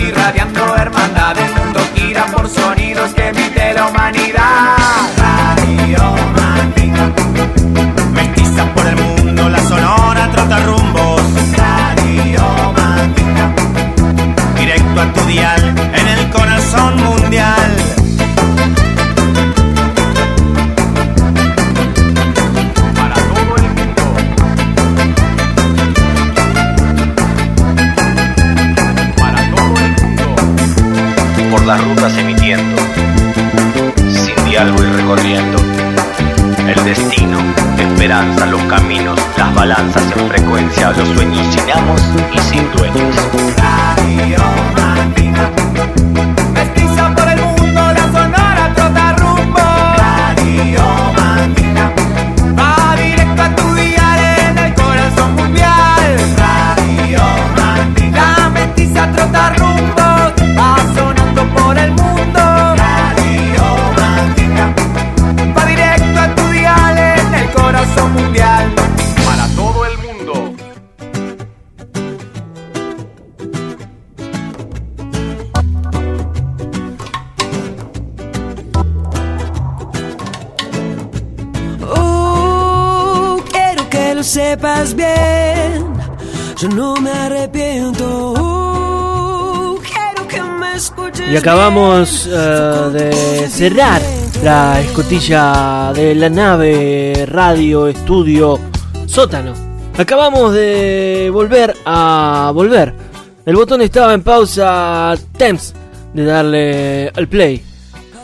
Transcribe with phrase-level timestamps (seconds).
[0.00, 0.49] Somos
[91.30, 94.02] Y acabamos eh, de cerrar
[94.42, 98.58] la escotilla de la nave radio estudio
[99.06, 99.54] sótano.
[99.96, 102.92] Acabamos de volver a volver.
[103.46, 105.72] El botón estaba en pausa temps
[106.12, 107.62] de darle al play.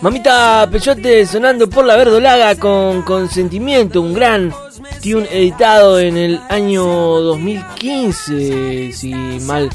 [0.00, 4.52] Mamita Peyote sonando por la verdolaga con consentimiento, un gran
[5.00, 9.14] tune editado en el año 2015, si
[9.46, 9.70] mal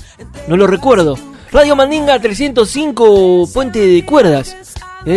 [0.49, 1.30] no lo recuerdo.
[1.51, 4.55] Radio Mandinga 305, puente de cuerdas.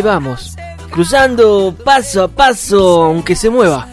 [0.02, 0.56] Vamos,
[0.90, 3.86] cruzando paso a paso, aunque se mueva.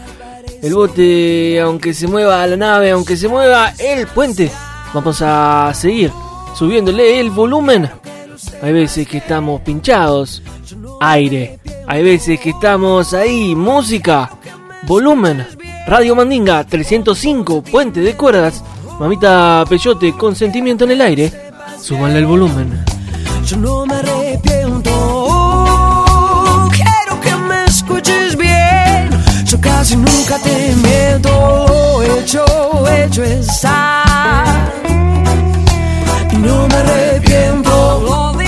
[0.60, 4.50] El bote, aunque se mueva la nave, aunque se mueva el puente.
[4.92, 6.10] Vamos a seguir
[6.56, 7.88] subiéndole el volumen.
[8.60, 10.42] Hay veces que estamos pinchados.
[11.00, 11.60] Aire.
[11.86, 13.54] Hay veces que estamos ahí.
[13.54, 14.30] Música.
[14.82, 15.46] Volumen.
[15.86, 17.62] Radio Mandinga 305.
[17.62, 18.64] Puente de cuerdas.
[18.98, 21.51] Mamita Peyote con sentimiento en el aire.
[21.82, 22.84] Súbanle el volumen.
[23.44, 24.92] Yo no me arrepiento.
[26.70, 29.10] Quiero que me escuches bien.
[29.44, 32.00] Yo casi nunca te miento.
[32.04, 32.44] Hecho,
[32.88, 34.04] hecho está.
[36.30, 38.41] Y no me arrepiento.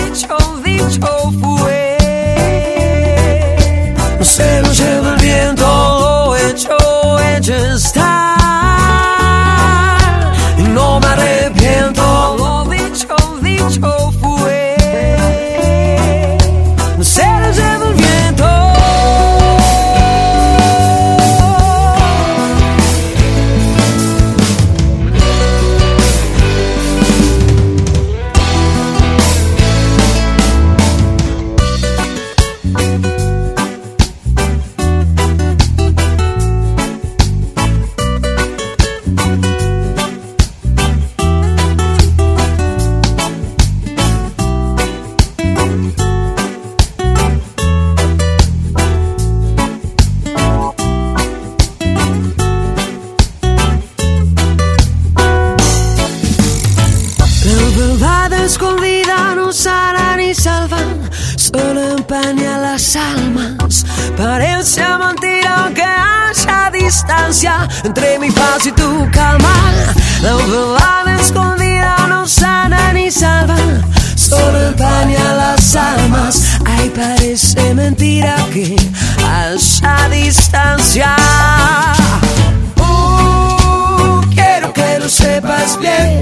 [85.82, 86.13] Yeah.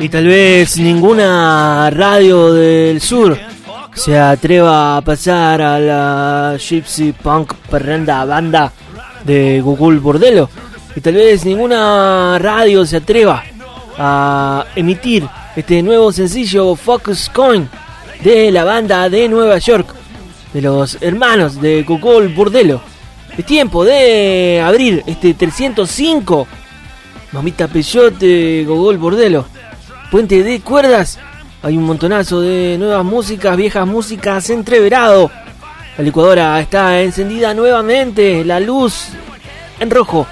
[0.00, 3.36] Y tal vez ninguna radio del sur
[3.94, 8.72] se atreva a pasar a la Gypsy Punk Perrenda banda
[9.24, 10.48] de Google Bordelo.
[10.94, 13.42] Y tal vez ninguna radio se atreva
[13.98, 15.26] a emitir
[15.56, 17.68] este nuevo sencillo Focus Coin
[18.22, 19.94] de la banda de Nueva York,
[20.52, 22.80] de los hermanos de Google Bordelo.
[23.36, 26.46] Es tiempo de abrir este 305
[27.32, 29.46] Mamita Peyote, Gogol Bordelo.
[30.10, 31.18] Puente de cuerdas.
[31.62, 35.30] Hay un montonazo de nuevas músicas, viejas músicas entreverado.
[35.96, 38.44] La licuadora está encendida nuevamente.
[38.44, 39.08] La luz
[39.78, 40.26] en rojo.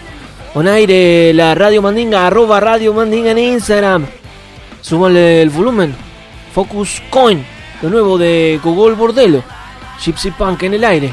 [0.55, 4.07] On aire, la Radio Mandinga, arroba Radio Mandinga en Instagram.
[4.81, 5.95] Súmale el volumen.
[6.55, 7.45] Focus Coin,
[7.83, 9.43] lo nuevo de Gogol Bordelo.
[10.03, 11.13] Gypsy Punk en el aire.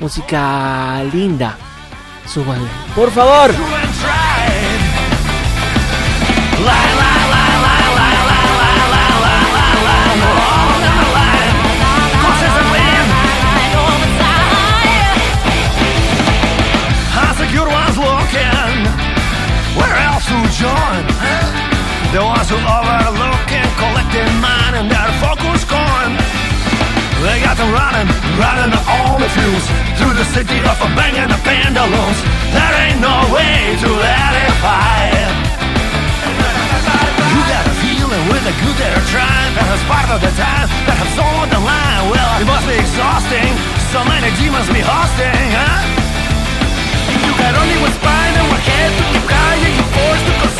[0.00, 1.56] Música linda.
[2.26, 2.66] Súbale.
[2.94, 3.54] Por favor.
[22.14, 26.14] The ones who overlooking, collecting mine and their focus coin.
[27.26, 28.06] They got them running,
[28.38, 29.66] running on the fuse
[29.98, 32.18] through the city of a bang and the pendulums.
[32.54, 35.26] There ain't no way to let it fight.
[37.34, 40.70] You got a feeling with the good they're trying That is part of the time
[40.86, 43.50] that have sold the line Well, it must be exhausting
[43.90, 45.82] So many demons be hosting, huh?
[47.26, 50.53] You got only one spine and one head to keep high And you're forced to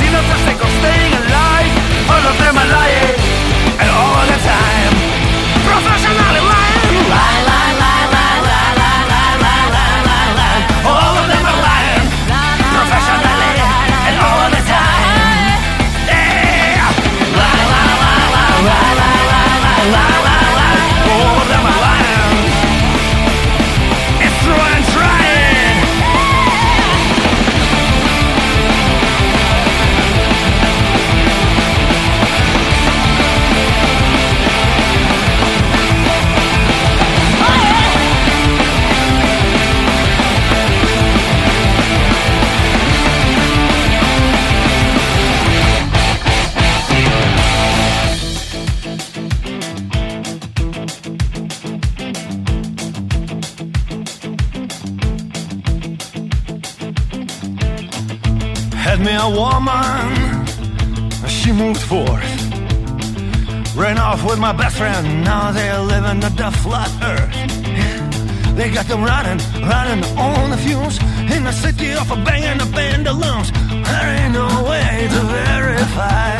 [68.94, 72.66] They them running, running on the fumes in the city of a bang and a
[72.70, 73.50] pendulums.
[73.50, 76.38] There ain't no way to verify.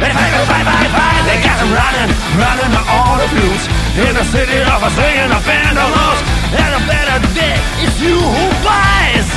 [0.00, 1.12] Verify, verify, verify.
[1.28, 2.08] They got them running,
[2.40, 6.20] running on the fumes in the city of a singing of pendulums.
[6.64, 7.60] and a better day.
[7.84, 9.28] It's you who buys.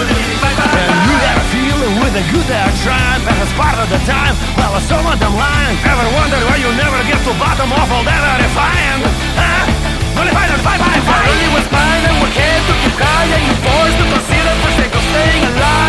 [0.00, 4.00] And you got a feeling with a good air trying, but it's part of the
[4.08, 4.32] time.
[4.56, 5.76] Well, some of them lying.
[5.76, 9.04] Ever wondered why you never get to bottom of all that are defiant?
[9.36, 9.71] Huh?
[10.14, 11.26] Vai, vai, five, five, five.
[11.28, 13.44] Early was mine and we're que who keep crying.
[13.48, 15.81] The force, the placebo, for sake of staying.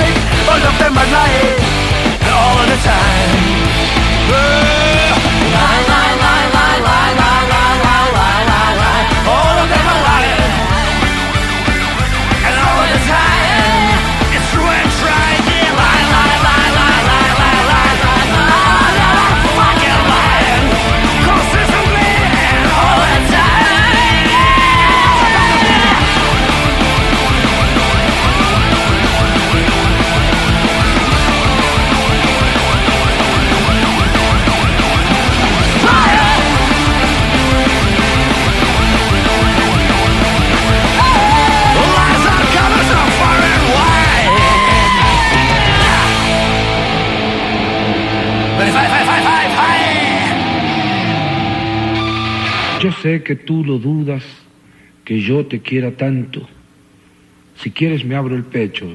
[53.24, 54.24] Que tú lo dudas,
[55.04, 56.48] que yo te quiera tanto.
[57.62, 58.86] Si quieres me abro el pecho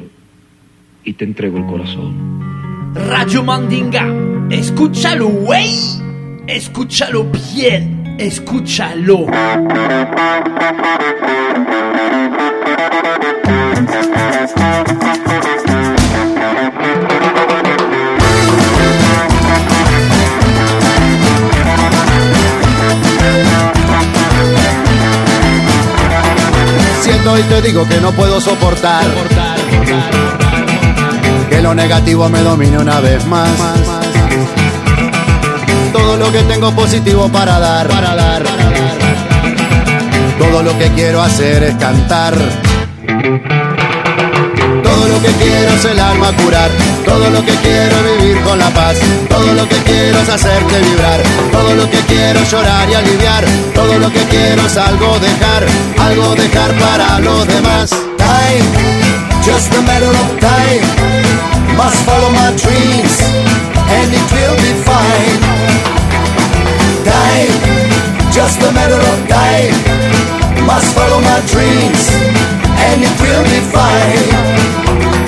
[1.04, 2.92] y te entrego el corazón.
[2.94, 4.06] Radio Mandinga,
[4.50, 6.06] escúchalo, wey.
[6.46, 9.26] Escúchalo bien, escúchalo.
[27.36, 29.04] Y te digo que no puedo soportar
[31.50, 33.50] que lo negativo me domine una vez más.
[35.92, 37.88] Todo lo que tengo positivo para dar.
[40.38, 42.34] Todo lo que quiero hacer es cantar.
[45.58, 46.70] Quiero es el alma curar.
[47.04, 48.96] Todo lo que quiero es vivir con la paz.
[49.28, 51.20] Todo lo que quiero es hacerte vibrar.
[51.50, 53.44] Todo lo que quiero es llorar y aliviar.
[53.74, 55.66] Todo lo que quiero es algo dejar.
[55.98, 57.90] Algo dejar para los demás.
[58.18, 58.68] Time,
[59.44, 60.86] just a matter of time.
[61.76, 63.18] Must follow my dreams.
[63.90, 65.40] And it will be fine.
[67.02, 67.58] Time,
[68.30, 69.74] just a matter of time.
[70.64, 72.12] Must follow my dreams.
[72.78, 75.27] And it will be fine.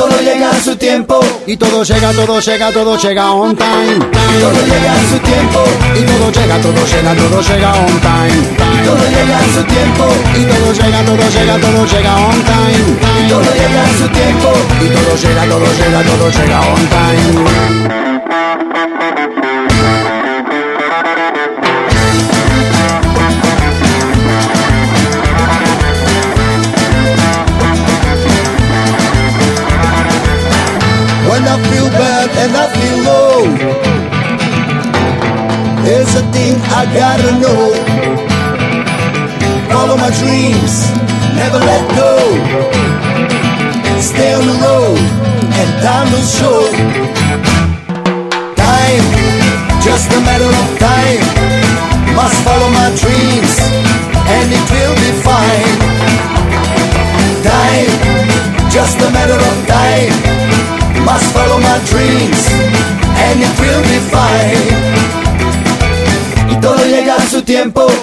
[0.00, 1.20] Todo llega a su tiempo.
[1.46, 3.98] Y todo llega, todo llega, todo llega on time.
[4.40, 5.62] Todo llega a su tiempo.
[5.94, 8.56] Y todo llega, todo llega, todo llega on time.
[8.86, 10.06] Todo llega a su tiempo.
[10.34, 13.28] Y todo llega, todo llega, todo llega on time.
[13.28, 14.52] Todo llega a su tiempo.
[14.80, 18.09] Y todo llega, todo llega, todo llega on time.
[36.40, 37.62] Thing I gotta know.
[39.68, 40.88] Follow my dreams,
[41.36, 42.12] never let go.
[44.00, 45.00] Stay on the road
[45.60, 46.60] and time will show.
[48.56, 49.04] Time,
[49.84, 51.20] just a matter of time.
[52.16, 53.54] Must follow my dreams
[54.36, 55.76] and it will be fine.
[57.44, 57.92] Time,
[58.72, 60.14] just a matter of time.
[61.04, 62.40] Must follow my dreams
[63.28, 64.99] and it will be fine.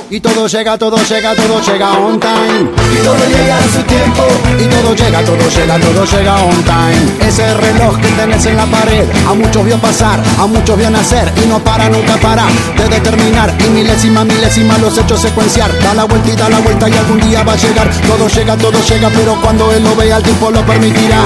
[0.10, 2.72] Y todo llega, todo llega, todo llega on time.
[2.92, 4.24] Y todo llega a su tiempo.
[4.58, 7.28] Y todo llega, todo llega, todo llega on time.
[7.28, 11.32] Ese reloj que tenés en la pared, a muchos vio pasar, a muchos vio nacer
[11.44, 12.46] y no para, nunca para
[12.78, 13.54] de determinar.
[13.64, 15.72] Y milésima, milésima los hechos secuenciar.
[15.80, 17.92] Da la vuelta y da la vuelta y algún día va a llegar.
[18.08, 21.22] Todo llega, todo llega, pero cuando él lo vea, el tiempo lo permitirá.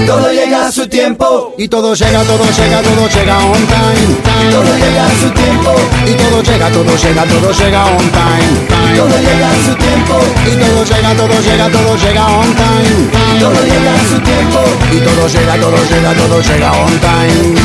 [0.00, 1.54] Y todo llega a su tiempo.
[1.58, 4.16] Y todo llega, todo llega, todo llega on time.
[4.40, 5.74] Y todo llega a su tiempo.
[6.06, 8.50] Y todo llega, todo llega, todo llega on time.
[8.90, 10.18] Y todo llega a su tiempo.
[10.46, 13.10] Y todo llega, todo llega, todo llega on time.
[13.36, 14.60] Y todo llega a su tiempo.
[14.90, 17.60] Y todo llega, todo llega, todo llega on time.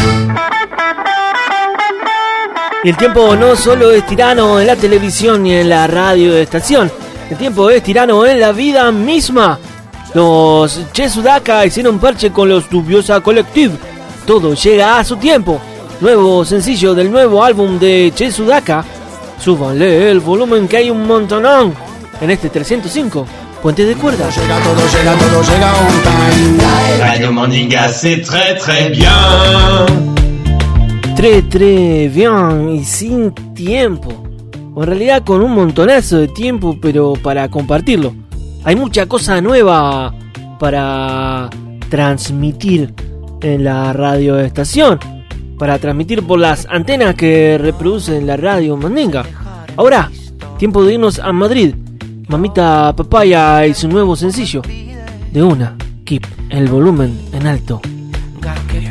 [2.83, 6.43] Y el tiempo no solo es tirano en la televisión ni en la radio de
[6.43, 6.91] estación.
[7.29, 9.57] El tiempo es tirano en la vida misma.
[10.15, 13.75] Los Che Sudaka hicieron parche con los Dubiosa Collective.
[14.25, 15.59] Todo llega a su tiempo.
[15.99, 18.85] Nuevo sencillo del nuevo álbum de Che Sudaka.
[19.37, 21.73] Súbanle el volumen que hay un montonón.
[22.21, 23.25] En este 305,
[23.61, 24.29] Puente de Cuerda.
[24.29, 26.99] Llega, todo llega, todo llega on time.
[26.99, 29.11] Radio Mandinga, c'est très très bien.
[31.17, 34.25] Tre, tre, bien y sin tiempo.
[34.75, 38.13] o en realidad con un montonazo de tiempo, pero para compartirlo.
[38.65, 40.11] Hay mucha cosa nueva
[40.59, 41.51] para
[41.87, 42.95] transmitir
[43.41, 44.97] en la radioestación,
[45.59, 49.23] para transmitir por las antenas que reproducen la radio Mandinga.
[49.77, 50.09] Ahora,
[50.57, 51.75] tiempo de irnos a Madrid.
[52.27, 54.63] Mamita Papaya y su nuevo sencillo.
[55.31, 57.81] De una, keep el volumen en alto.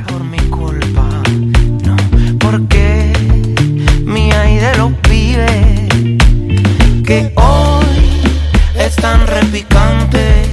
[0.07, 1.09] por mi culpa,
[1.85, 1.97] no,
[2.39, 3.13] porque
[7.05, 7.33] que
[9.35, 10.44] están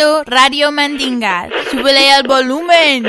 [0.00, 1.48] escuchando Radio Mandinga.
[1.70, 3.02] Súbele el volumen.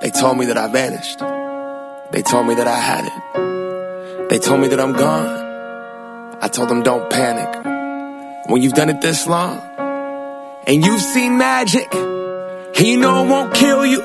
[0.00, 1.18] They told me that I vanished.
[2.12, 4.28] They told me that I had it.
[4.28, 6.38] They told me that I'm gone.
[6.40, 7.64] I told them don't panic.
[8.46, 9.60] When you've done it this long,
[10.66, 14.02] and you've seen magic, and you know it won't kill you,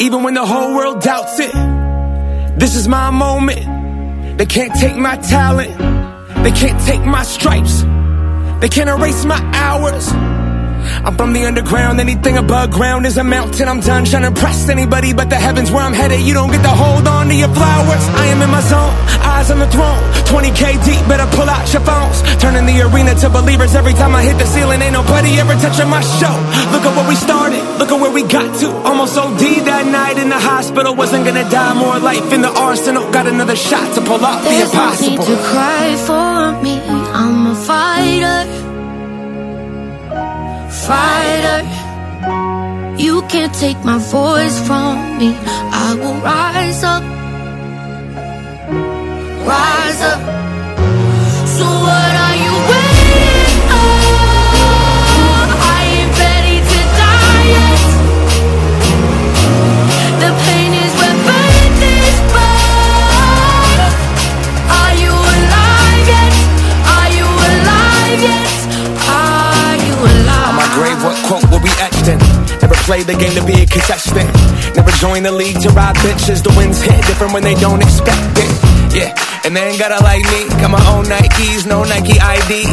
[0.00, 1.75] even when the whole world doubts it.
[2.56, 4.38] This is my moment.
[4.38, 5.76] They can't take my talent.
[6.42, 7.82] They can't take my stripes.
[8.60, 10.08] They can't erase my hours.
[11.04, 13.68] I'm from the underground, anything above ground is a mountain.
[13.68, 16.20] I'm done trying to impress anybody but the heavens where I'm headed.
[16.20, 18.04] You don't get to hold on to your flowers.
[18.22, 20.00] I am in my zone, eyes on the throne.
[20.30, 22.22] 20k deep, better pull out your phones.
[22.42, 24.82] Turning the arena to believers every time I hit the ceiling.
[24.82, 26.34] Ain't nobody ever touching my show.
[26.72, 28.68] Look at where we started, look at where we got to.
[28.88, 30.94] Almost OD that night in the hospital.
[30.94, 33.10] Wasn't gonna die, more life in the arsenal.
[33.10, 36.80] Got another shot to pull off the There's no need to cry for me.
[37.14, 37.35] I'm
[40.86, 41.62] Fighter.
[42.96, 45.34] You can't take my voice from me.
[45.84, 47.02] I will rise up.
[49.50, 50.20] Rise up.
[51.56, 52.05] So what
[72.86, 74.30] play the game to be a contestant.
[74.78, 76.40] Never join the league to ride bitches.
[76.40, 78.50] The winds hit different when they don't expect it.
[78.94, 79.10] Yeah,
[79.44, 80.46] and they ain't gotta like me.
[80.62, 82.70] Got my own Nikes, no Nike ID.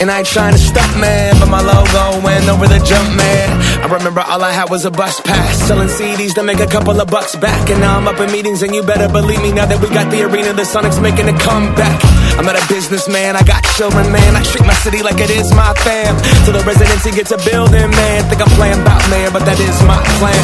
[0.00, 3.52] And I ain't trying to stop, man, but my logo went over the jump, man.
[3.84, 6.98] I remember all I had was a bus pass, selling CDs to make a couple
[6.98, 7.70] of bucks back.
[7.70, 10.10] And now I'm up in meetings, and you better believe me now that we got
[10.10, 12.00] the arena, the Sonics making a comeback.
[12.38, 14.36] I'm not a businessman, I got children, man.
[14.36, 16.16] I treat my city like it is my fam.
[16.44, 18.24] Till the residency gets a building, man.
[18.28, 20.40] Think I'm playing about mayor, but that is my plan.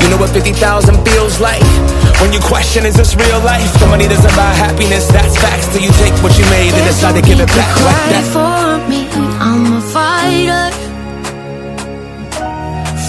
[0.00, 0.54] You know what 50,000
[1.04, 1.62] feels like?
[2.22, 3.66] When you question, is this real life?
[3.82, 5.66] The money doesn't buy happiness, that's facts.
[5.74, 8.26] Till you take what you made and decide to give it back like that.
[8.30, 9.10] for me,
[9.42, 10.70] I'm a fighter.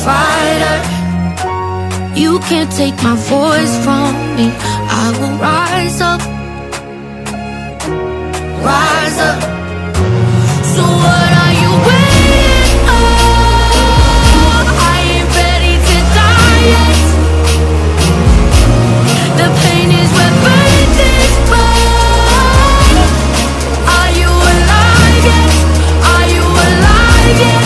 [0.01, 0.77] Fighter.
[2.19, 4.49] You can't take my voice from me.
[4.89, 6.38] I will rise up.
[8.69, 9.41] Rise up.
[10.73, 14.63] So what are you waiting on?
[14.77, 17.01] I ain't ready to die yet.
[19.41, 22.93] The pain is what burns this boat.
[23.89, 25.49] Are you alive yet?
[26.13, 27.65] Are you alive yet?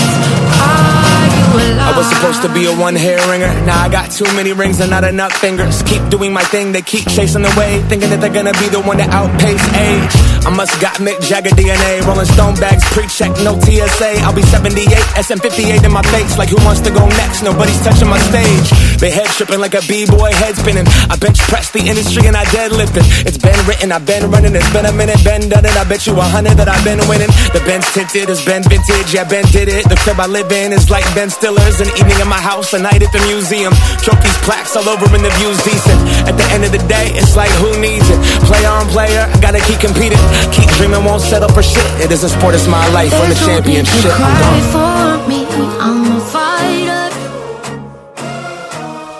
[0.71, 1.91] Are you alive?
[1.91, 3.51] I was supposed to be a one hair ringer.
[3.65, 5.83] Now I got too many rings and not enough fingers.
[5.83, 8.79] Keep doing my thing, they keep chasing the wave, thinking that they're gonna be the
[8.79, 10.15] one to outpace age.
[10.43, 14.19] I must got Mick Jagger DNA, Rolling Stone bags, pre-check, no TSA.
[14.27, 17.43] I'll be 78, SM58 in my face, like who wants to go next?
[17.43, 18.67] Nobody's touching my stage.
[18.99, 20.83] They head tripping like a b-boy head spinning.
[21.07, 23.07] I bench press the industry and I deadlift it.
[23.23, 24.51] It's been written, I've been running.
[24.51, 25.75] It's been a minute, been done it.
[25.79, 27.31] I bet you a hundred that I've been winning.
[27.55, 29.87] The Ben's tinted, it's been vintage, yeah Ben did it.
[29.87, 31.79] The crib I live in is like Ben Stiller's.
[31.79, 33.71] An evening in my house, a night at the museum.
[34.03, 35.99] Trophies, plaques all over, and the view's decent.
[36.27, 38.19] At the end of the day, it's like who needs it?
[38.43, 40.19] Player on player, I gotta keep competing.
[40.51, 41.83] Keep dreaming, won't settle for shit.
[42.03, 43.11] It is a sport, it's my life.
[43.19, 44.11] Win the championship.
[44.11, 44.61] I'm Cry gone.
[44.73, 45.45] for me,
[45.79, 47.09] I'm a fighter.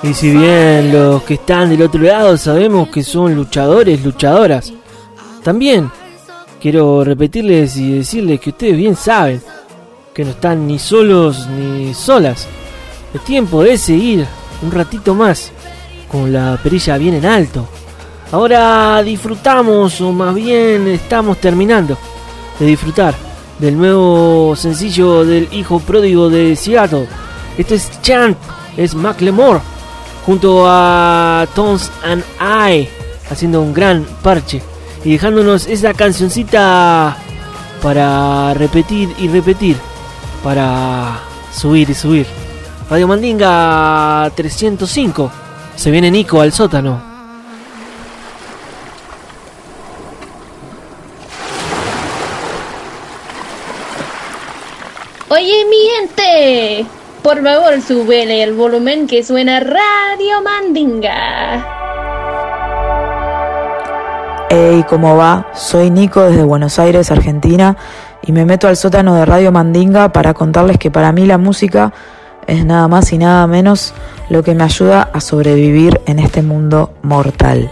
[0.03, 4.73] Y si bien los que están del otro lado sabemos que son luchadores, luchadoras,
[5.43, 5.89] también
[6.61, 9.41] quiero repetirles y decirles que ustedes bien saben
[10.13, 12.47] que no están ni solos ni solas.
[13.13, 14.27] Es tiempo de seguir
[14.61, 15.51] un ratito más
[16.11, 17.67] con la perilla bien en alto.
[18.33, 21.95] Ahora disfrutamos, o más bien estamos terminando
[22.57, 23.13] de disfrutar
[23.59, 27.07] del nuevo sencillo del hijo pródigo de Seattle.
[27.59, 28.35] Este es Chant,
[28.75, 29.59] es Macklemore,
[30.25, 32.89] junto a Tones and I,
[33.29, 34.63] haciendo un gran parche
[35.05, 37.15] y dejándonos esa cancioncita
[37.83, 39.77] para repetir y repetir,
[40.43, 41.19] para
[41.55, 42.25] subir y subir.
[42.89, 45.31] Radio Mandinga 305,
[45.75, 47.13] se viene Nico al sótano.
[55.33, 56.85] Oye, mi gente,
[57.23, 61.65] por favor, súbele el volumen que suena Radio Mandinga.
[64.49, 65.47] Hey, ¿cómo va?
[65.55, 67.77] Soy Nico desde Buenos Aires, Argentina,
[68.21, 71.93] y me meto al sótano de Radio Mandinga para contarles que para mí la música
[72.45, 73.93] es nada más y nada menos
[74.29, 77.71] lo que me ayuda a sobrevivir en este mundo mortal.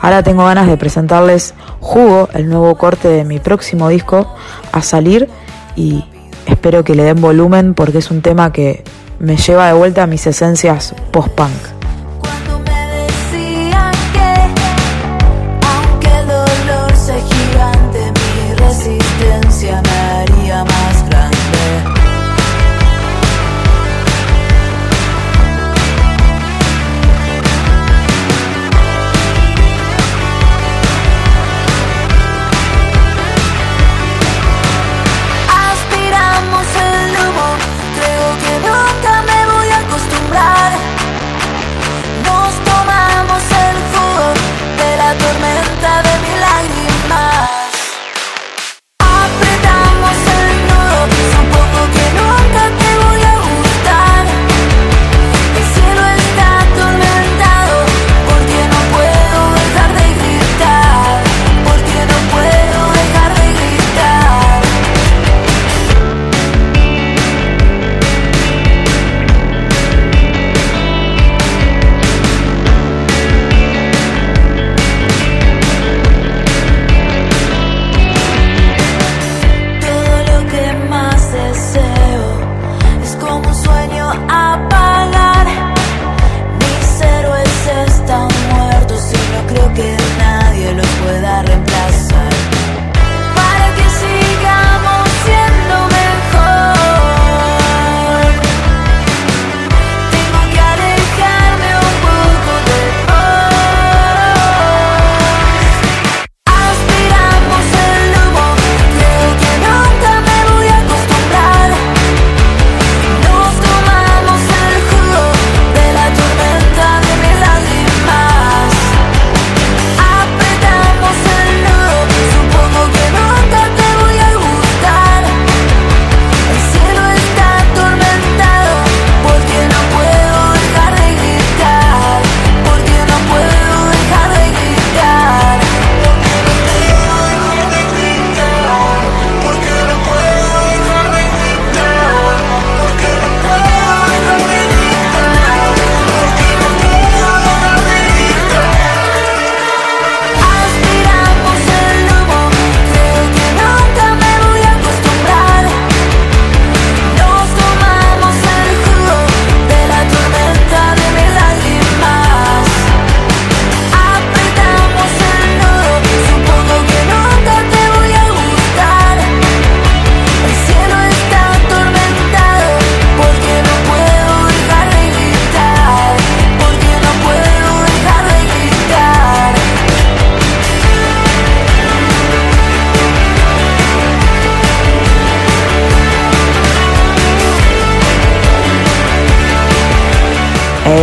[0.00, 4.34] Ahora tengo ganas de presentarles Jugo, el nuevo corte de mi próximo disco,
[4.72, 5.28] a salir
[5.76, 6.04] y
[6.46, 8.82] espero que le den volumen porque es un tema que
[9.18, 11.81] me lleva de vuelta a mis esencias post-punk.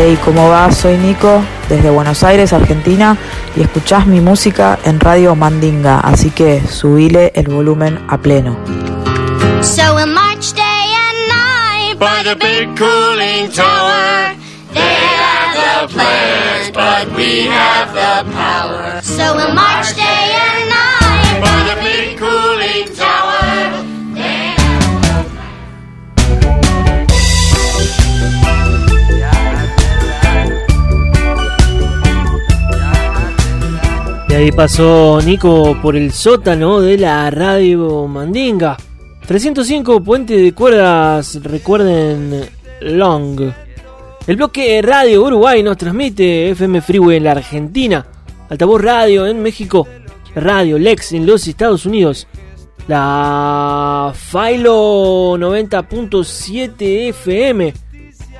[0.10, 0.72] Hey, ¿cómo va?
[0.72, 3.16] Soy Nico desde Buenos Aires, Argentina,
[3.56, 8.58] y escuchás mi música en Radio Mandinga, así que subile el volumen a pleno.
[9.62, 14.36] So we'll march day and night by the big cooling tower.
[14.74, 19.04] They have the plans, but we have the power.
[19.04, 20.19] So we'll march day
[34.40, 38.78] ahí pasó Nico por el sótano de la radio Mandinga.
[39.28, 42.48] 305 Puente de Cuerdas, recuerden
[42.80, 43.52] Long.
[44.26, 48.06] El bloque Radio Uruguay nos transmite FM Freeway en la Argentina,
[48.50, 49.86] Altavoz Radio en México,
[50.36, 52.26] Radio Lex en los Estados Unidos,
[52.88, 57.74] la Philo 90.7 FM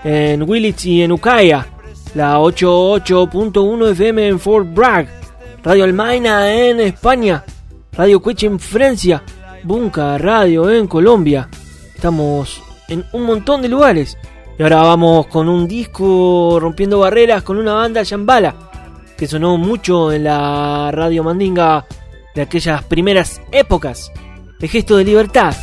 [0.06, 1.68] en Willits y en Ucaya,
[2.16, 5.10] la 88.1 FM en Fort Bragg,
[5.64, 7.44] Radio Almaina en España,
[7.92, 9.22] Radio Cueche en Francia,
[9.64, 11.50] Bunca Radio en Colombia.
[11.94, 14.18] Estamos en un montón de lugares.
[14.58, 18.56] Y ahora vamos con un disco rompiendo barreras con una banda Shambhala,
[19.18, 21.86] que sonó mucho en la radio Mandinga
[22.36, 24.12] de aquellas primeras épocas.
[24.60, 25.54] De gesto de libertad,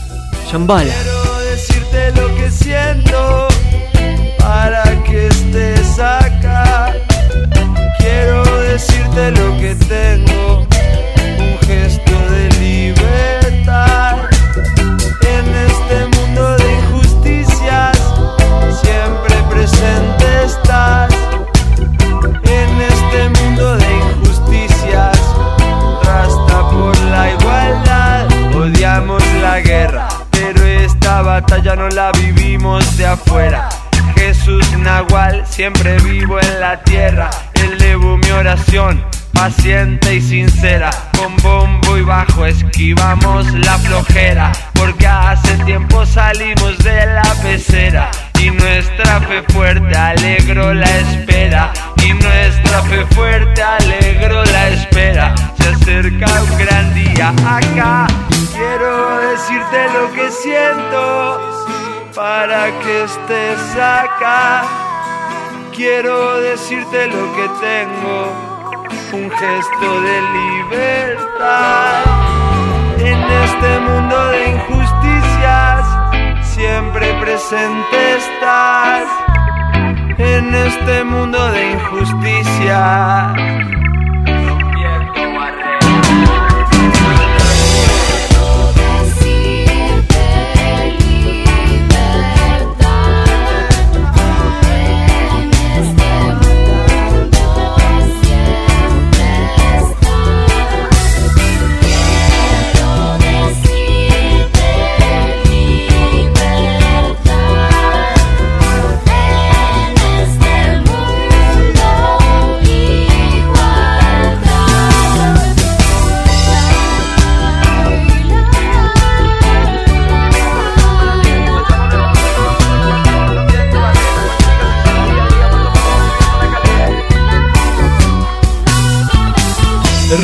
[0.50, 0.92] Shambhala.
[0.92, 3.15] Quiero decirte lo que siento
[9.16, 10.66] lo que tengo,
[11.38, 14.16] un gesto de libertad.
[15.22, 17.96] En este mundo de injusticias,
[18.82, 21.14] siempre presente estás.
[22.44, 25.18] En este mundo de injusticias,
[26.02, 28.26] rasta por la igualdad.
[28.54, 33.70] Odiamos la guerra, pero esta batalla no la vivimos de afuera.
[34.46, 37.28] Jesús Nahual, siempre vivo en la tierra.
[37.54, 40.90] Elevo mi oración, paciente y sincera.
[41.18, 44.52] Con bombo y bajo esquivamos la flojera.
[44.74, 48.08] Porque hace tiempo salimos de la pecera.
[48.40, 51.72] Y nuestra fe fuerte alegró la espera.
[52.04, 55.34] Y nuestra fe fuerte alegró la espera.
[55.58, 58.06] Se acerca un gran día acá.
[58.54, 61.55] Quiero decirte lo que siento
[62.16, 64.64] para que estés acá.
[65.74, 68.32] Quiero decirte lo que tengo,
[69.12, 72.04] un gesto de libertad.
[72.98, 75.84] En este mundo de injusticias,
[76.42, 79.08] siempre presente estás.
[80.16, 83.34] En este mundo de injusticia.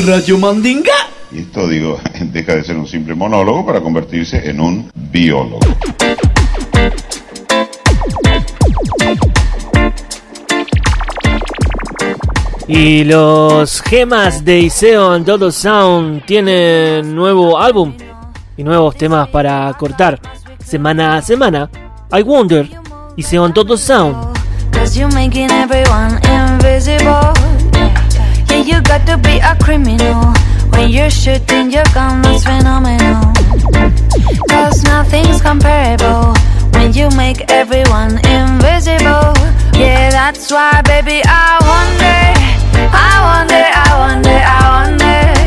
[0.05, 0.91] Radio Mandinga.
[1.31, 5.59] Y esto, digo, deja de ser un simple monólogo para convertirse en un biólogo.
[12.67, 17.93] Y los gemas de Iseo and Dodo Sound tienen nuevo álbum
[18.57, 20.19] y nuevos temas para cortar
[20.63, 21.69] semana a semana.
[22.11, 22.69] I Wonder,
[23.15, 24.33] Iseo and Dodo Sound.
[28.67, 30.33] You got to be a criminal.
[30.71, 33.33] When you're shooting your gun, that's phenomenal.
[34.49, 36.33] Cause nothing's comparable.
[36.73, 39.33] When you make everyone invisible.
[39.75, 42.19] Yeah, that's why, baby, I wonder.
[42.91, 45.42] I wonder, I wonder, I wonder.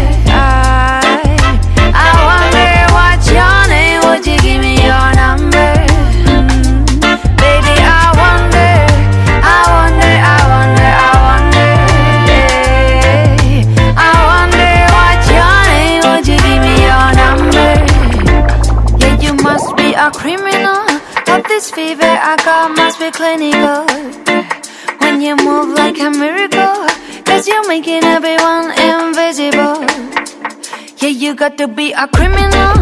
[31.48, 32.74] got to be a criminal.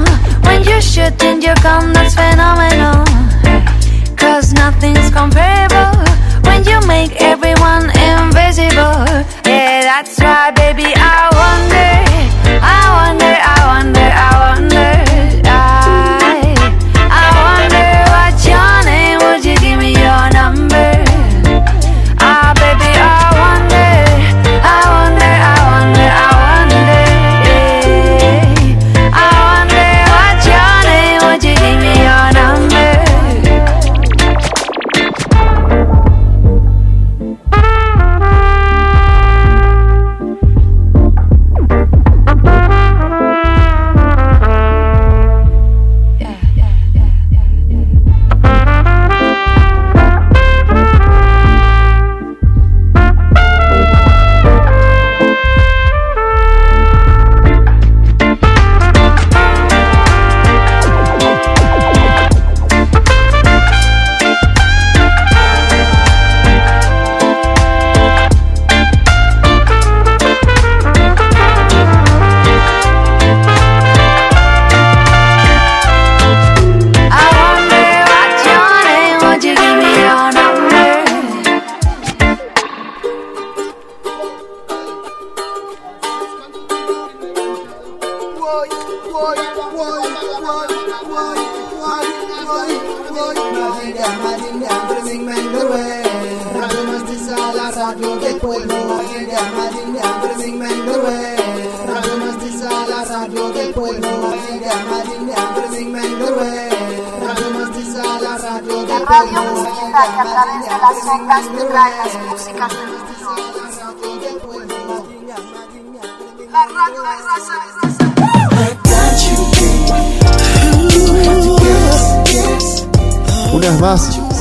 [0.44, 2.04] When you shoot and you're gonna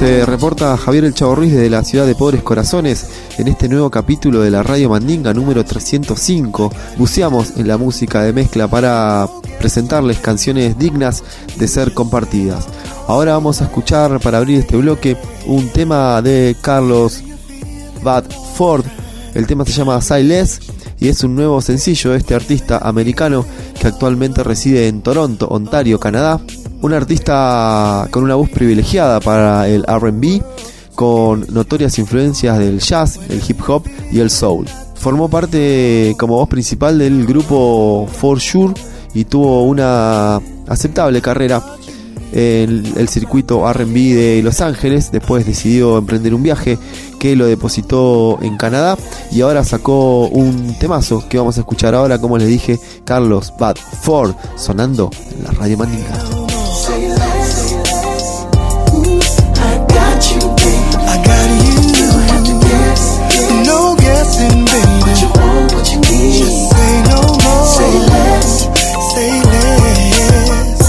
[0.03, 3.89] se reporta Javier El Chavo Ruiz desde la ciudad de Pobres Corazones en este nuevo
[3.89, 6.73] capítulo de la Radio Mandinga número 305.
[6.97, 11.23] Buceamos en la música de mezcla para presentarles canciones dignas
[11.55, 12.67] de ser compartidas.
[13.07, 17.23] Ahora vamos a escuchar para abrir este bloque un tema de Carlos
[18.03, 18.83] Bad Ford.
[19.33, 20.59] El tema se llama Silas
[20.99, 23.45] y es un nuevo sencillo de este artista americano
[23.79, 26.41] que actualmente reside en Toronto, Ontario, Canadá.
[26.83, 30.41] Un artista con una voz privilegiada para el RB,
[30.95, 34.67] con notorias influencias del jazz, el hip hop y el soul.
[34.95, 38.73] Formó parte como voz principal del grupo For Sure
[39.13, 41.63] y tuvo una aceptable carrera
[42.33, 45.09] en el circuito RB de Los Ángeles.
[45.09, 46.77] Después decidió emprender un viaje
[47.17, 48.97] que lo depositó en Canadá
[49.31, 53.77] y ahora sacó un temazo que vamos a escuchar ahora, como les dije, Carlos Bad
[53.77, 56.32] Ford sonando en la radio Mandinga.
[64.39, 64.97] No baby.
[65.03, 66.39] What you want, what you need.
[66.39, 67.65] Just say no more.
[67.65, 68.65] Say less.
[69.13, 70.79] Say less.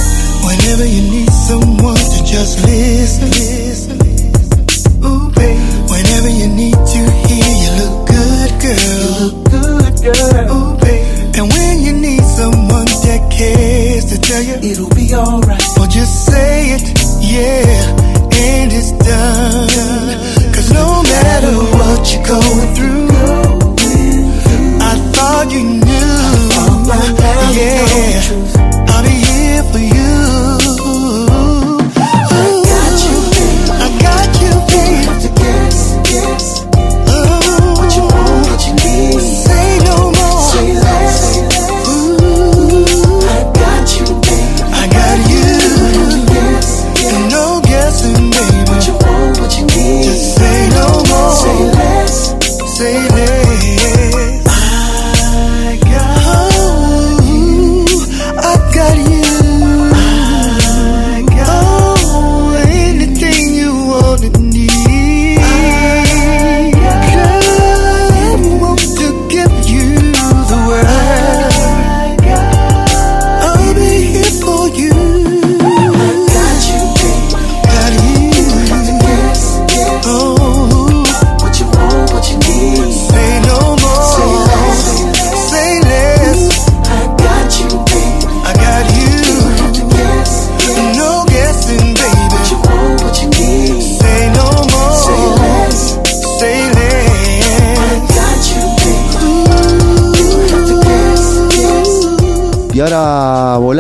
[0.44, 3.53] Whenever you need someone to just listen.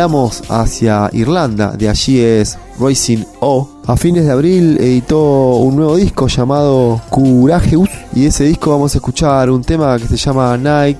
[0.04, 3.66] Volamos hacia Irlanda, de allí es Racing O.
[3.86, 8.98] A fines de abril editó un nuevo disco llamado Courageous y ese disco vamos a
[8.98, 10.98] escuchar un tema que se llama Night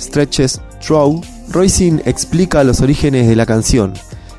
[0.00, 1.20] Stretches Throw.
[1.50, 3.92] Racing explica los orígenes de la canción.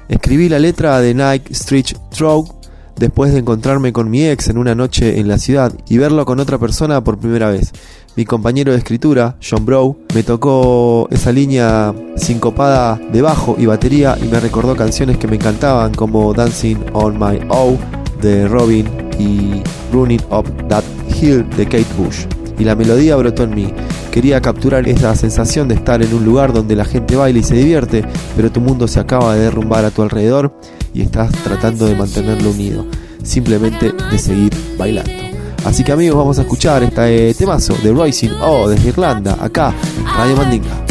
[0.09, 2.47] Escribí la letra de Night Stretch Throw
[2.95, 6.39] después de encontrarme con mi ex en una noche en la ciudad y verlo con
[6.39, 7.71] otra persona por primera vez.
[8.17, 14.17] Mi compañero de escritura, John Brow, me tocó esa línea sincopada de bajo y batería
[14.19, 17.77] y me recordó canciones que me encantaban como Dancing on My Own
[18.19, 18.87] de Robin
[19.19, 19.61] y
[19.93, 20.83] Running Up That
[21.21, 22.25] Hill de Kate Bush.
[22.57, 23.71] Y la melodía brotó en mí.
[24.09, 27.53] Quería capturar esa sensación de estar en un lugar donde la gente baila y se
[27.53, 28.03] divierte,
[28.35, 30.59] pero tu mundo se acaba de derrumbar a tu alrededor
[30.91, 32.83] y estás tratando de mantenerlo unido,
[33.21, 35.26] simplemente de seguir bailando.
[35.67, 39.73] Así que amigos, vamos a escuchar este temazo de Rising O desde Irlanda, acá,
[40.15, 40.85] Radio Mandinga.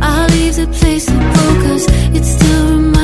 [0.00, 2.94] I'll leave the place simple cause it still reminds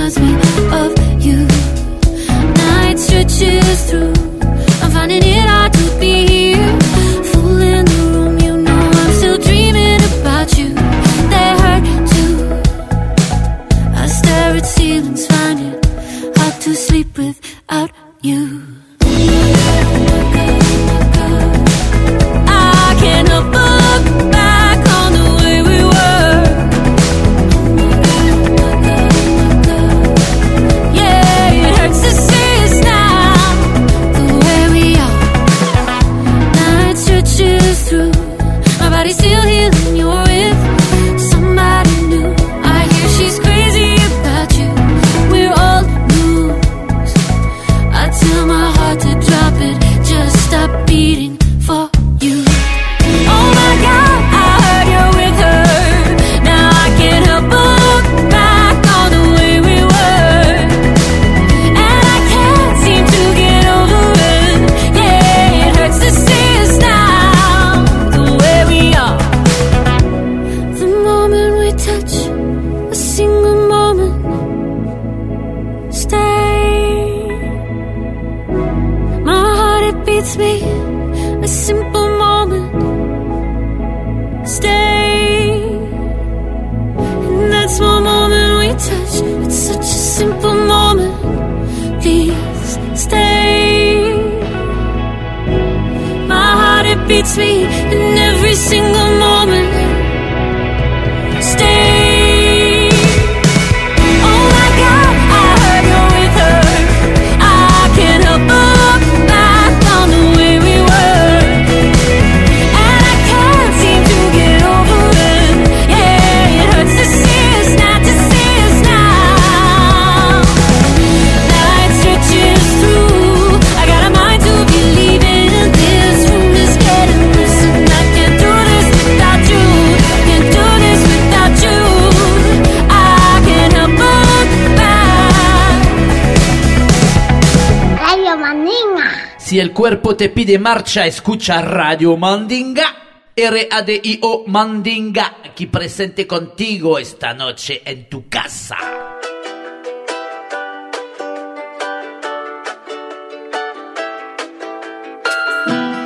[139.61, 142.97] el cuerpo te pide marcha, escucha Radio Mandinga.
[143.37, 148.77] R-A-D-I-O Mandinga, aquí presente contigo esta noche en tu casa.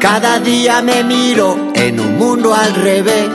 [0.01, 3.29] Cada día me miro en un mundo al revés.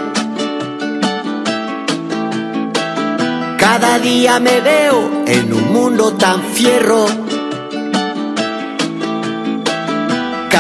[3.58, 7.29] Cada día me veo en un mundo tan fierro.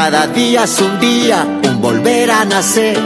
[0.01, 2.97] Cada día es un día, un volver a nacer.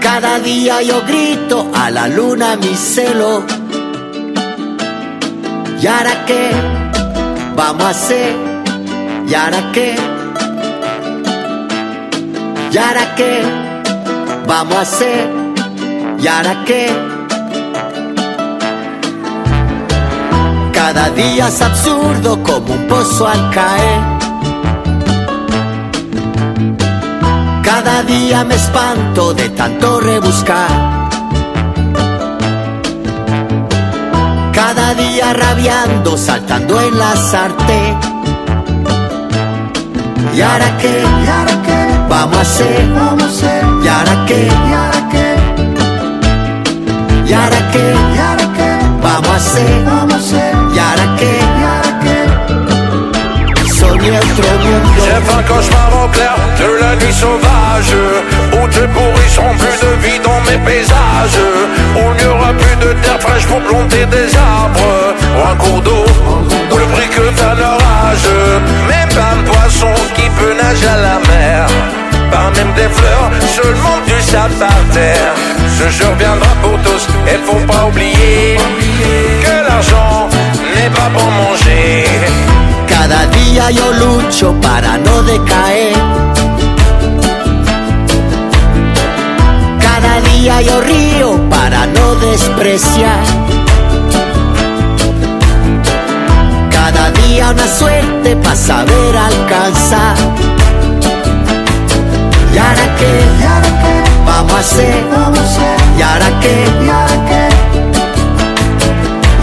[0.00, 3.44] Cada día yo grito a la luna mi celo.
[5.82, 6.50] ¿Y ahora qué
[7.54, 8.34] vamos a hacer?
[9.28, 9.96] ¿Y ahora qué?
[12.72, 13.42] ¿Y ahora qué
[14.46, 15.28] vamos a hacer?
[16.18, 17.19] ¿Y ahora qué?
[20.82, 24.00] Cada día es absurdo como un pozo al caer.
[27.62, 30.70] Cada día me espanto de tanto rebuscar.
[34.54, 37.98] Cada día rabiando, saltando en la sartén.
[40.34, 41.04] ¿Y ahora qué?
[41.24, 41.80] ¿Y ahora qué?
[42.08, 42.90] Vamos a hacer.
[42.94, 43.64] Vamos a hacer.
[43.84, 44.46] ¿Y ahora qué?
[44.46, 45.28] ¿Y ahora qué?
[47.28, 47.94] ¿Y ahora qué?
[48.14, 48.78] ¿Y ahora qué?
[49.02, 49.99] Vamos a hacer.
[54.08, 55.02] Otro mundo.
[55.04, 57.92] J'ai un cauchemar au clair de la nuit sauvage
[58.52, 61.36] Où pourris sont plus de vie dans mes paysage
[61.96, 65.82] Où il n'y aura plus de terre fraîche pour planter des arbres Ou un cours
[65.82, 66.04] d'eau,
[66.72, 68.28] ou le bruit que fait l'orage
[68.88, 71.66] Même pas un poisson qui peut nager à la mer
[72.30, 75.34] Pas même des fleurs, seulement du sable par terre
[75.78, 78.56] Ce jour viendra pour tous, et faut pas oublier
[79.44, 80.28] Que l'argent
[80.74, 82.04] n'est pas pour manger
[83.00, 85.96] Cada día yo lucho para no decaer.
[89.80, 93.24] Cada día yo río para no despreciar.
[96.70, 100.16] Cada día una suerte para saber alcanzar.
[102.52, 103.14] ¿Y ahora qué?
[104.26, 105.04] Vamos a hacer.
[105.96, 106.66] ¿Y ahora qué?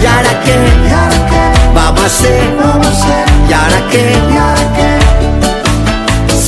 [0.03, 0.58] ¿Y ahora qué?
[1.74, 3.26] Vamos a hacer.
[3.50, 4.06] ¿Y ahora qué?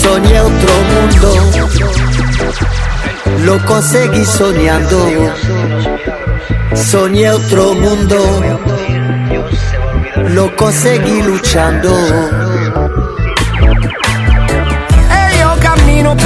[0.01, 1.29] Soñé otro mundo.
[3.45, 4.99] Lo conseguí soñando.
[6.73, 8.17] Soñé otro mundo.
[10.29, 12.48] Lo conseguí luchando.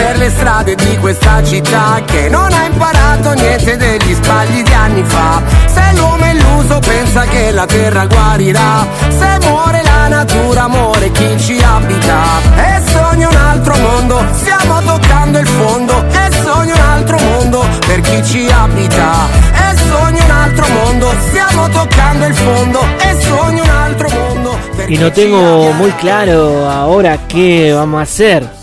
[0.03, 5.03] Per le strade di questa città che non ha imparato niente degli sbagli di anni
[5.05, 5.41] fa.
[5.65, 8.85] Se l'uomo è illuso pensa che la terra guarirà.
[9.07, 12.19] Se muore la natura muore chi ci abita.
[12.57, 16.05] E sogno un altro mondo, stiamo toccando il fondo.
[16.11, 19.29] E sogno un altro mondo per chi ci abita.
[19.53, 22.85] E sogno un altro mondo, stiamo toccando il fondo.
[22.97, 28.03] E sogno un altro mondo per Y no tengo muy claro ahora qué vamos a
[28.03, 28.62] hacer.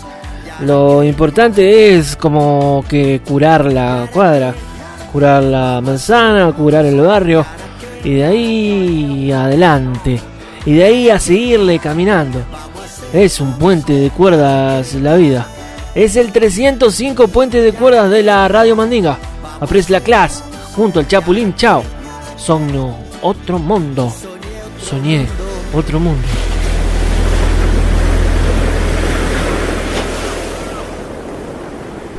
[0.65, 4.53] Lo importante es como que curar la cuadra,
[5.11, 7.43] curar la manzana, curar el barrio
[8.03, 10.21] y de ahí adelante.
[10.65, 12.39] Y de ahí a seguirle caminando.
[13.11, 15.47] Es un puente de cuerdas la vida.
[15.95, 19.17] Es el 305 puente de cuerdas de la Radio Mandinga.
[19.59, 20.43] Apres la clase
[20.75, 21.83] junto al Chapulín Chao.
[22.37, 24.13] Soño otro mundo.
[24.79, 25.25] Soñé
[25.73, 26.27] otro mundo.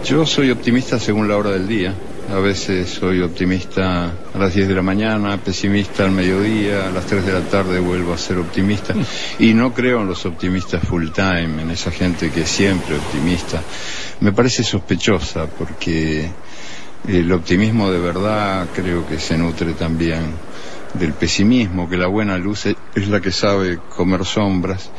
[0.04, 1.94] Yo soy optimista según la hora del día.
[2.28, 7.06] A veces soy optimista a las 10 de la mañana, pesimista al mediodía, a las
[7.06, 8.94] 3 de la tarde vuelvo a ser optimista.
[9.38, 13.62] Y no creo en los optimistas full time, en esa gente que es siempre optimista.
[14.20, 16.28] Me parece sospechosa porque
[17.06, 20.32] el optimismo de verdad creo que se nutre también
[20.94, 24.90] del pesimismo, que la buena luz es la que sabe comer sombras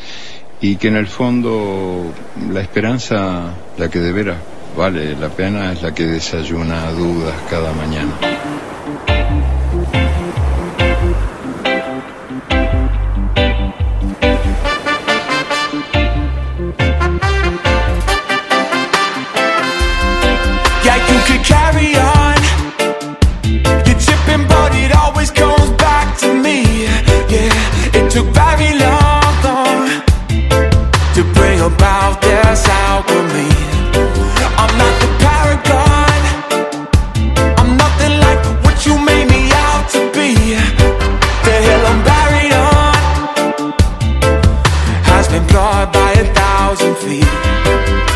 [0.61, 2.13] y que en el fondo
[2.53, 4.37] la esperanza, la que de veras
[4.75, 8.11] vale la pena, es la que desayuna dudas cada mañana.
[20.83, 22.37] Yeah, you could carry on.
[23.85, 26.85] You're chipping, but it always comes back to me.
[27.29, 29.02] Yeah, it took very long
[45.53, 48.12] flawed by a thousand feet.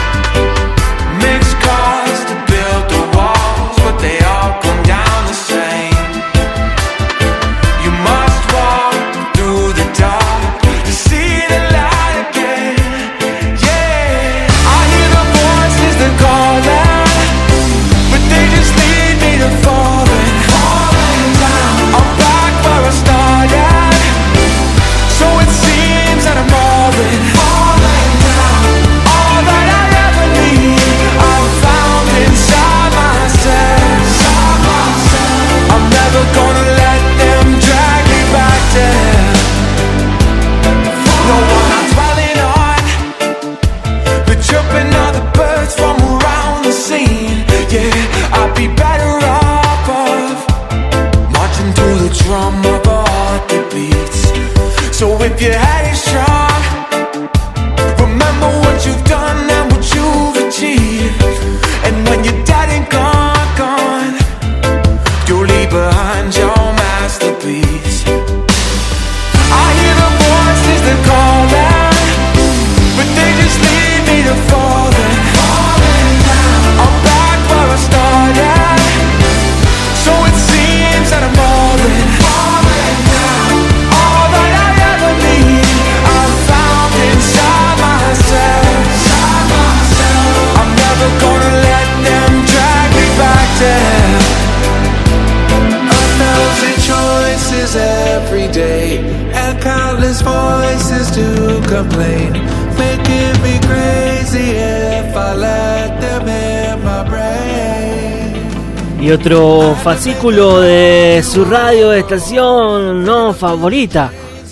[109.02, 114.12] Y otro fascículo de su radio estación no favorita,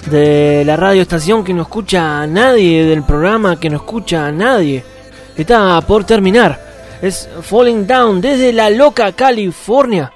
[0.09, 4.31] de la radio estación que no escucha a nadie, del programa que no escucha a
[4.31, 4.83] nadie.
[5.35, 6.97] Está por terminar.
[7.01, 10.11] Es Falling Down desde la loca California.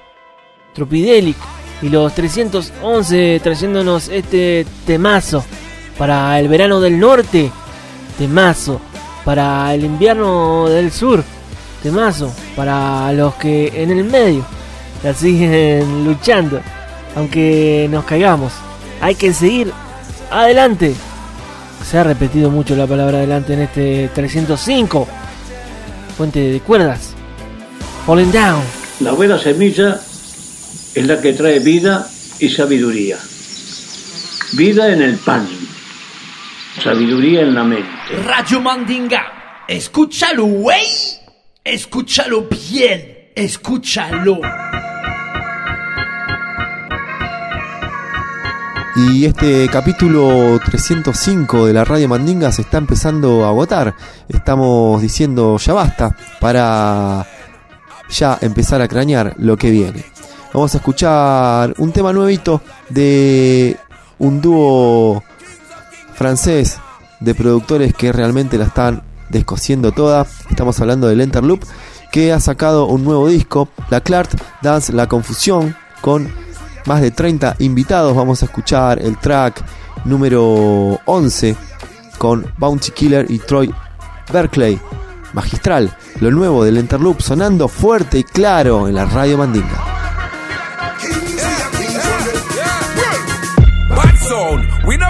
[0.73, 1.37] Tropidelic
[1.81, 5.43] y los 311 trayéndonos este temazo
[5.99, 7.51] para el verano del norte.
[8.17, 8.81] Temazo
[9.23, 11.23] para el invierno del sur
[11.81, 14.45] temazo para los que en el medio
[15.03, 16.61] la siguen luchando,
[17.15, 18.53] aunque nos caigamos.
[19.01, 19.71] Hay que seguir
[20.29, 20.93] adelante.
[21.89, 25.07] Se ha repetido mucho la palabra adelante en este 305.
[26.17, 27.13] Fuente de cuerdas.
[28.05, 28.61] Falling down.
[28.99, 29.99] La buena semilla
[30.93, 33.17] es la que trae vida y sabiduría.
[34.53, 35.47] Vida en el pan,
[36.79, 37.89] sabiduría en la mente.
[38.25, 40.87] Radio Mandinga, escúchalo, güey.
[41.63, 44.39] Escúchalo bien, escúchalo.
[48.95, 53.95] Y este capítulo 305 de la Radio Mandinga se está empezando a agotar.
[54.27, 57.25] Estamos diciendo ya basta para
[58.09, 60.03] ya empezar a cranear lo que viene.
[60.53, 63.77] Vamos a escuchar un tema nuevito de
[64.17, 65.23] un dúo
[66.19, 66.79] francés
[67.21, 70.27] de productores que realmente la están descosiendo toda.
[70.49, 71.63] Estamos hablando del Enterloop
[72.11, 74.29] que ha sacado un nuevo disco, La Clart
[74.61, 76.29] Dance La Confusión, con
[76.85, 78.17] más de 30 invitados.
[78.17, 79.63] Vamos a escuchar el track
[80.03, 81.55] número 11
[82.17, 83.73] con Bounty Killer y Troy
[84.33, 84.77] Berkeley.
[85.31, 89.88] Magistral, lo nuevo del Enterloop sonando fuerte y claro en la radio Mandinga.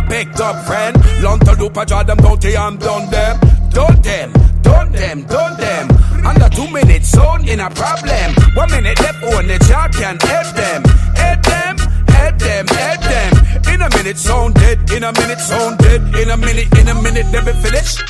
[0.10, 0.98] Picked up friend.
[1.22, 3.40] Long to loop, I draw them bounty, I'm done them.
[3.70, 5.88] Done them, done them, done them.
[6.26, 8.34] Under two minutes, zone in a problem.
[8.56, 10.84] One minute left on the job can help them.
[11.16, 11.78] Help them,
[12.10, 13.74] help them, help them.
[13.74, 14.92] In a minute, zone dead.
[14.92, 16.02] In a minute, zone dead.
[16.16, 18.02] In a minute, in a minute, they be finished.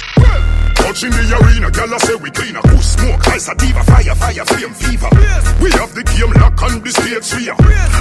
[0.79, 2.61] Touching the arena, gyal a say we cleaner.
[2.61, 5.09] Who smoke, ice a diva, fire, fire, flame, fever.
[5.61, 7.55] We have the game lock on the stage sphere.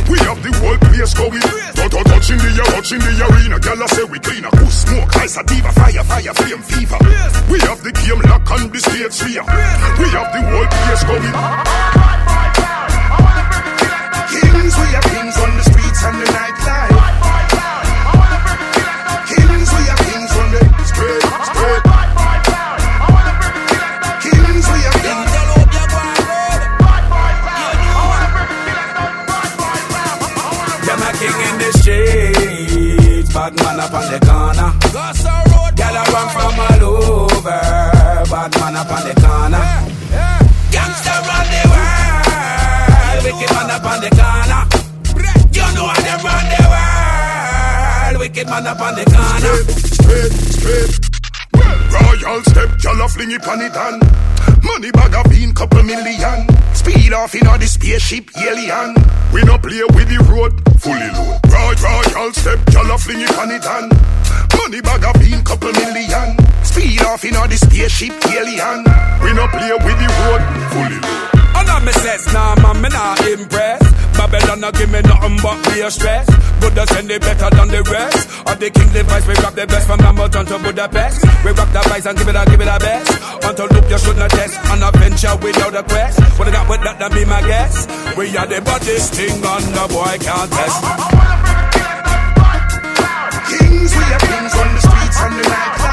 [0.08, 1.42] We have the whole place going.
[1.76, 4.50] Touch, touch, touching the touching the arena, gyal a say we cleaner.
[4.56, 6.98] Who smoke, ice a diva, fire, fire, flame, fever.
[7.50, 9.44] We have the game lock on the stage sphere.
[10.00, 11.34] We have the whole place going.
[14.32, 16.97] Kings, we are kings on the streets and the nightlife.
[33.51, 34.70] Bad man up on the corner.
[35.76, 39.64] Gyal a run from all over, bad man up on the corner.
[40.70, 44.62] Gangster run the world, wicked man up on the corner.
[45.53, 46.62] You know how them run the
[48.12, 49.55] world, wicked man up on the corner.
[49.96, 51.07] Straight, straight.
[51.91, 54.01] Royal step, gyal a fling it on it on.
[54.62, 56.47] Money bag a bean, couple million.
[56.74, 58.95] Speed off in the spaceship alien.
[59.32, 61.41] We no play with the road, fully load.
[61.49, 63.89] Roy, royal step, gyal a fling it on it on.
[64.57, 66.36] Money bag a bean, couple million.
[66.62, 68.84] Speed off in the spaceship alien.
[69.22, 71.38] We no play with the road, fully load.
[71.59, 73.90] And I me says, nah man, me not impressed.
[74.18, 76.26] Babylon no give me nothing but fear stress.
[76.61, 78.26] Buddha send it better than the rest.
[78.50, 81.22] Of the king device, we rock the best from Hamilton to Budapest.
[81.44, 83.11] We rock the vice and give it a, give it a best.
[83.46, 84.59] Until look, you shouldn't test.
[84.70, 86.18] on An adventure without a quest.
[86.38, 87.86] What I got with that, that be my guess.
[88.16, 90.78] We are the baddest thing on the boy can't test.
[93.50, 95.88] Kings, we are kings on the streets and the nightlife.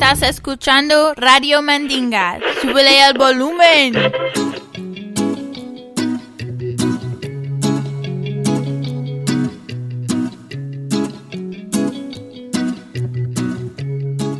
[0.00, 2.38] Estás escuchando Radio Mandinga.
[2.62, 3.94] Súbele al volumen.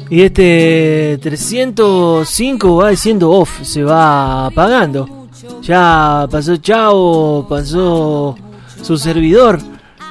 [0.08, 5.28] Y este 305 va diciendo off, se va apagando.
[5.62, 8.36] Ya pasó Chao, pasó
[8.80, 9.58] su servidor.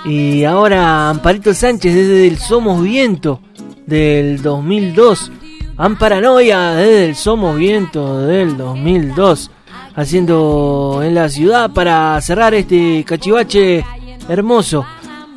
[0.03, 3.46] Y ahora Amparito Sánchez desde el Somos Viento
[3.88, 5.31] del 2002.
[5.77, 9.49] Amparanoia desde el Somos Viento del 2002.
[9.95, 13.83] Haciendo en la ciudad para cerrar este cachivache
[14.29, 14.85] hermoso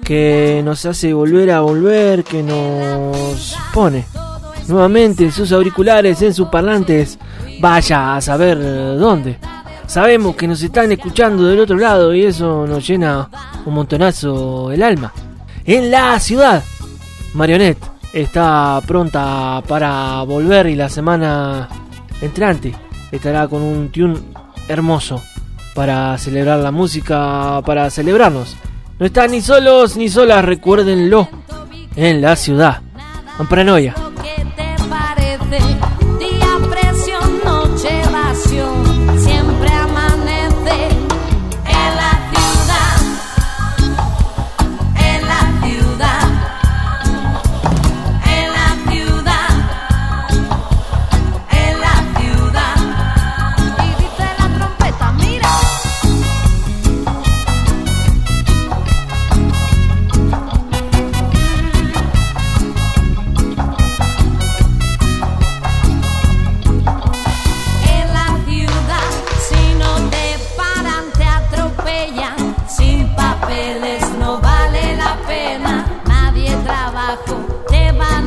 [0.05, 4.05] que nos hace volver a volver, que nos pone
[4.69, 7.19] nuevamente en sus auriculares, en sus parlantes,
[7.61, 8.59] vaya a saber
[8.99, 9.39] dónde.
[9.87, 13.29] Sabemos que nos están escuchando del otro lado y eso nos llena
[13.65, 15.13] un montonazo el alma.
[15.65, 16.63] En la ciudad,
[17.35, 21.69] Marionette está pronta para volver y la semana
[22.21, 22.75] entrante
[23.11, 24.19] estará con un tune
[24.69, 25.23] hermoso
[25.75, 28.57] para celebrar la música, para celebrarnos.
[28.99, 31.29] No están ni solos ni solas, recuérdenlo,
[31.97, 32.83] en la ciudad.
[33.39, 33.95] Amparanoia.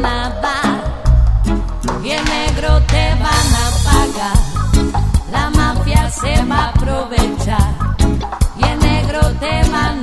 [0.03, 0.83] Van.
[2.03, 4.37] Y en negro te van a pagar.
[5.31, 7.73] La mafia se va a aprovechar.
[8.57, 10.02] Y en negro te van